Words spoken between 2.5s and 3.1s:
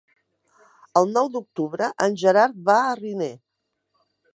va a